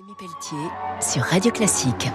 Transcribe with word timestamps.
Rémi 0.00 0.14
Pelletier 0.18 0.68
sur 1.02 1.22
Radio 1.24 1.52
Classique. 1.52 2.08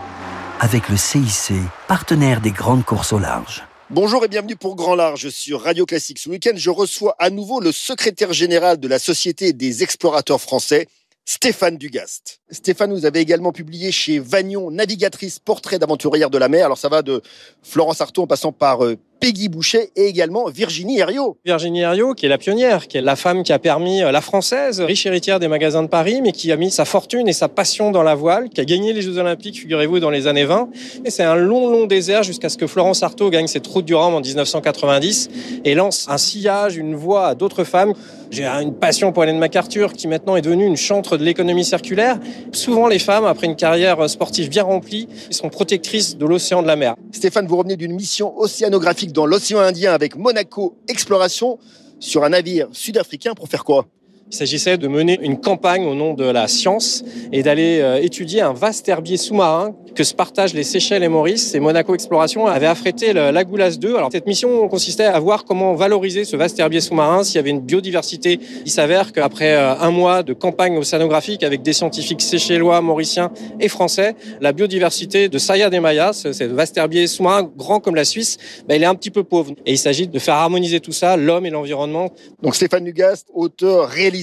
Avec 0.60 0.90
le 0.90 0.98
CIC, 0.98 1.54
partenaire 1.88 2.42
des 2.42 2.50
grandes 2.50 2.84
courses 2.84 3.14
au 3.14 3.20
large. 3.20 3.64
Bonjour 3.92 4.26
et 4.26 4.28
bienvenue 4.28 4.56
pour 4.56 4.76
Grand 4.76 4.96
Large 4.96 5.30
sur 5.30 5.62
Radio 5.62 5.86
Classique. 5.86 6.18
Ce 6.18 6.28
week-end, 6.28 6.54
je 6.56 6.72
reçois 6.72 7.16
à 7.20 7.30
nouveau 7.30 7.60
le 7.60 7.72
secrétaire 7.72 8.34
général 8.34 8.80
de 8.80 8.88
la 8.88 8.98
Société 8.98 9.54
des 9.54 9.84
explorateurs 9.84 10.42
français, 10.42 10.88
Stéphane 11.26 11.78
Dugast. 11.78 12.40
Stéphane, 12.50 12.92
vous 12.92 13.06
avez 13.06 13.20
également 13.20 13.52
publié 13.52 13.92
chez 13.92 14.18
Vagnon 14.18 14.72
Navigatrice 14.72 15.38
Portrait 15.38 15.78
d'aventurière 15.78 16.32
de 16.32 16.40
la 16.40 16.50
mer. 16.50 16.66
Alors 16.66 16.80
ça 16.80 16.90
va 16.90 17.04
de 17.04 17.22
Florence 17.62 18.02
Artaud 18.02 18.24
en 18.24 18.28
passant 18.28 18.52
par 18.52 18.84
euh, 18.84 18.96
Peggy 19.26 19.50
Boucher 19.50 19.90
et 19.96 20.06
également 20.06 20.48
Virginie 20.52 21.00
Herriot. 21.00 21.40
Virginie 21.44 21.82
Herriot, 21.82 22.14
qui 22.14 22.28
est 22.28 22.30
la 22.30 22.38
pionnière, 22.38 22.88
qui 22.88 22.98
est 22.98 23.02
la 23.02 23.16
femme 23.16 23.42
qui 23.42 23.54
a 23.54 23.58
permis 23.58 24.04
euh, 24.04 24.12
la 24.12 24.22
française, 24.22 24.82
riche 24.82 25.08
héritière 25.08 25.40
des 25.40 25.48
magasins 25.48 25.82
de 25.82 25.88
Paris, 25.88 26.22
mais 26.22 26.32
qui 26.32 26.52
a 26.52 26.58
mis 26.58 26.70
sa 26.70 26.86
fortune 26.86 27.28
et 27.28 27.34
sa 27.34 27.48
passion 27.48 27.90
dans 27.90 28.04
la 28.04 28.14
voile, 28.14 28.50
qui 28.50 28.62
a 28.62 28.66
gagné 28.66 28.94
les 28.94 29.02
Jeux 29.02 29.18
Olympiques, 29.18 29.60
figurez-vous, 29.60 30.00
dans 30.00 30.12
les 30.12 30.28
années 30.28 30.46
20. 30.46 30.70
Et 31.06 31.10
c'est 31.10 31.24
un 31.24 31.34
long, 31.34 31.72
long 31.72 31.88
désert 31.88 32.22
jusqu'à 32.22 32.50
ce 32.50 32.58
que 32.60 32.68
Florence 32.68 33.02
Artaud 33.02 33.32
gagne 33.32 33.48
cette 33.48 33.66
route 33.66 33.84
du 33.84 33.96
Rhum 33.96 34.14
en 34.14 34.22
1990 34.22 35.32
et 35.66 35.74
lance 35.74 36.06
un 36.08 36.20
sillage, 36.20 36.78
une 36.78 36.94
voie 36.94 37.30
à 37.30 37.34
d'autres 37.34 37.64
femmes. 37.64 37.96
J'ai 38.30 38.46
une 38.46 38.74
passion 38.74 39.12
pour 39.12 39.24
Hélène 39.24 39.40
MacArthur, 39.40 39.94
qui 39.94 40.08
maintenant 40.08 40.36
est 40.36 40.42
devenue 40.42 40.66
une 40.66 40.78
chantre 40.78 41.18
de 41.18 41.24
l'économie 41.24 41.66
circulaire. 41.66 42.20
Souvent, 42.52 42.88
les 42.88 43.00
femmes, 43.00 43.26
après 43.26 43.48
une 43.48 43.56
carrière 43.56 44.08
sportive 44.10 44.50
bien 44.50 44.64
remplie, 44.64 45.08
sont 45.32 45.50
protectrices 45.50 46.18
de 46.18 46.26
l'océan 46.26 46.62
de 46.62 46.68
la 46.68 46.76
mer. 46.76 46.96
Stéphane, 47.12 47.48
vous 47.48 47.58
revenez 47.58 47.78
d'une 47.78 47.94
mission 47.94 48.38
océanographique 48.38 49.14
dans 49.16 49.26
l'océan 49.26 49.60
Indien 49.60 49.94
avec 49.94 50.18
Monaco 50.18 50.78
Exploration 50.90 51.58
sur 52.00 52.24
un 52.26 52.30
navire 52.30 52.68
sud-africain 52.74 53.34
pour 53.34 53.48
faire 53.48 53.64
quoi? 53.64 53.88
Il 54.32 54.36
s'agissait 54.36 54.78
de 54.78 54.88
mener 54.88 55.20
une 55.22 55.40
campagne 55.40 55.86
au 55.86 55.94
nom 55.94 56.16
de 56.16 56.24
la 56.24 56.48
science 56.48 57.04
et 57.32 57.44
d'aller 57.44 57.80
euh, 57.82 58.02
étudier 58.02 58.42
un 58.42 58.54
vaste 58.54 58.90
herbier 58.90 59.18
sous-marin 59.18 59.76
que 59.94 60.04
se 60.04 60.16
partagent 60.16 60.54
les 60.56 60.64
Seychelles 60.64 61.04
et 61.04 61.08
Maurice. 61.08 61.54
Et 61.54 61.60
Monaco 61.60 61.94
Exploration 61.94 62.48
avait 62.48 62.66
affrété 62.66 63.14
l'Agoulas 63.14 63.78
2. 63.78 63.96
Alors 63.96 64.10
cette 64.12 64.26
mission 64.26 64.68
consistait 64.68 65.06
à 65.06 65.20
voir 65.20 65.46
comment 65.46 65.76
valoriser 65.76 66.26
ce 66.26 66.36
vaste 66.36 66.60
herbier 66.60 66.82
sous-marin, 66.82 67.24
s'il 67.24 67.36
y 67.36 67.40
avait 67.40 67.52
une 67.52 67.62
biodiversité. 67.62 68.40
Il 68.66 68.72
s'avère 68.72 69.14
qu'après 69.14 69.54
euh, 69.54 69.76
un 69.76 69.92
mois 69.92 70.24
de 70.24 70.34
campagne 70.34 70.76
océanographique 70.76 71.44
avec 71.44 71.62
des 71.62 71.74
scientifiques 71.74 72.22
séchellois, 72.22 72.82
mauriciens 72.82 73.32
et 73.60 73.70
français, 73.70 74.16
la 74.42 74.54
biodiversité 74.54 75.30
de 75.30 75.38
Saya 75.38 75.70
des 75.70 75.80
Mayas, 75.80 76.28
ce 76.32 76.44
vaste 76.46 76.78
herbier 76.78 77.06
sous-marin 77.06 77.44
grand 77.56 77.80
comme 77.80 77.96
la 77.96 78.06
Suisse, 78.06 78.38
ben, 78.68 78.76
il 78.76 78.82
est 78.84 78.88
un 78.88 78.96
petit 78.96 79.12
peu 79.12 79.24
pauvre. 79.24 79.54
Et 79.68 79.74
il 79.74 79.78
s'agit 79.78 80.08
de 80.08 80.20
faire 80.20 80.36
harmoniser 80.36 80.80
tout 80.80 80.92
ça, 80.92 81.16
l'homme 81.16 81.46
et 81.46 81.52
l'environnement. 81.52 82.10
Donc 82.42 82.56
Stéphane 82.56 82.84
Nugast, 82.84 83.28
auteur, 83.34 83.88
réalisateur 83.88 84.15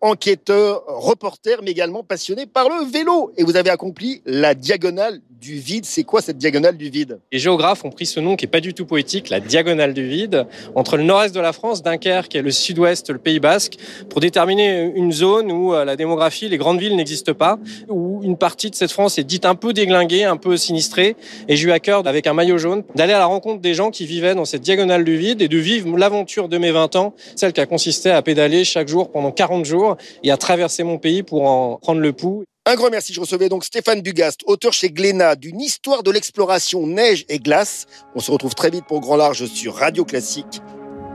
enquêteur, 0.00 0.82
reporter, 0.86 1.60
mais 1.62 1.70
également 1.70 2.02
passionné 2.02 2.46
par 2.46 2.68
le 2.68 2.90
vélo. 2.90 3.32
Et 3.36 3.44
vous 3.44 3.56
avez 3.56 3.70
accompli 3.70 4.22
la 4.26 4.54
diagonale 4.54 5.20
du 5.40 5.54
vide. 5.54 5.84
C'est 5.84 6.04
quoi 6.04 6.20
cette 6.20 6.38
diagonale 6.38 6.76
du 6.76 6.90
vide? 6.90 7.20
Les 7.32 7.38
géographes 7.38 7.84
ont 7.84 7.90
pris 7.90 8.06
ce 8.06 8.20
nom 8.20 8.36
qui 8.36 8.44
est 8.44 8.48
pas 8.48 8.60
du 8.60 8.74
tout 8.74 8.86
poétique, 8.86 9.28
la 9.28 9.40
diagonale 9.40 9.94
du 9.94 10.06
vide, 10.06 10.46
entre 10.74 10.96
le 10.96 11.04
nord-est 11.04 11.34
de 11.34 11.40
la 11.40 11.52
France, 11.52 11.82
Dunkerque 11.82 12.34
et 12.34 12.42
le 12.42 12.50
sud-ouest, 12.50 13.10
le 13.10 13.18
Pays 13.18 13.40
Basque, 13.40 13.76
pour 14.08 14.20
déterminer 14.20 14.92
une 14.94 15.12
zone 15.12 15.52
où 15.52 15.74
euh, 15.74 15.84
la 15.84 15.96
démographie, 15.96 16.48
les 16.48 16.58
grandes 16.58 16.80
villes 16.80 16.96
n'existent 16.96 17.34
pas, 17.34 17.58
où 17.88 18.20
une 18.24 18.36
partie 18.36 18.70
de 18.70 18.74
cette 18.74 18.90
France 18.90 19.18
est 19.18 19.24
dite 19.24 19.44
un 19.44 19.54
peu 19.54 19.72
déglinguée, 19.72 20.24
un 20.24 20.36
peu 20.36 20.56
sinistrée. 20.56 21.16
Et 21.48 21.56
j'ai 21.56 21.68
eu 21.68 21.72
à 21.72 21.80
cœur, 21.80 22.06
avec 22.06 22.26
un 22.26 22.34
maillot 22.34 22.58
jaune, 22.58 22.82
d'aller 22.94 23.12
à 23.12 23.18
la 23.18 23.26
rencontre 23.26 23.60
des 23.60 23.74
gens 23.74 23.90
qui 23.90 24.06
vivaient 24.06 24.34
dans 24.34 24.44
cette 24.44 24.62
diagonale 24.62 25.04
du 25.04 25.16
vide 25.16 25.42
et 25.42 25.48
de 25.48 25.58
vivre 25.58 25.96
l'aventure 25.96 26.48
de 26.48 26.58
mes 26.58 26.72
20 26.72 26.96
ans, 26.96 27.14
celle 27.36 27.52
qui 27.52 27.60
a 27.60 27.66
consisté 27.66 28.10
à 28.10 28.22
pédaler 28.22 28.64
chaque 28.64 28.88
jour 28.88 29.07
pendant 29.12 29.32
40 29.32 29.64
jours 29.64 29.96
et 30.22 30.30
à 30.30 30.36
traverser 30.36 30.82
mon 30.82 30.98
pays 30.98 31.22
pour 31.22 31.48
en 31.48 31.76
prendre 31.76 32.00
le 32.00 32.12
pouls. 32.12 32.44
Un 32.66 32.74
grand 32.74 32.90
merci. 32.90 33.14
Je 33.14 33.20
recevais 33.20 33.48
donc 33.48 33.64
Stéphane 33.64 34.02
Dugast, 34.02 34.40
auteur 34.46 34.74
chez 34.74 34.90
Glénat 34.90 35.36
d'une 35.36 35.60
histoire 35.60 36.02
de 36.02 36.10
l'exploration 36.10 36.86
neige 36.86 37.24
et 37.28 37.38
glace. 37.38 37.86
On 38.14 38.20
se 38.20 38.30
retrouve 38.30 38.54
très 38.54 38.70
vite 38.70 38.84
pour 38.86 39.00
Grand 39.00 39.16
Large 39.16 39.46
sur 39.46 39.74
Radio 39.74 40.04
Classique. 40.04 40.60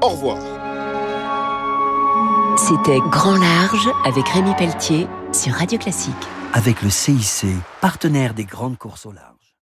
Au 0.02 0.10
revoir. 0.10 0.38
C'était 2.58 3.00
Grand 3.12 3.38
Large 3.38 3.90
avec 4.06 4.28
Rémi 4.30 4.54
Pelletier 4.58 5.08
sur 5.32 5.54
Radio 5.54 5.78
Classique. 5.78 6.14
Avec 6.54 6.82
le 6.82 6.90
CIC, 6.90 7.46
partenaire 7.82 8.34
des 8.34 8.46
grandes 8.46 8.78
courses 8.78 9.06
au 9.06 9.12
large. 9.12 9.33